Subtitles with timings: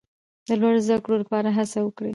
[0.47, 2.09] د لوړو زده کړو لپاره هڅه وکړئ.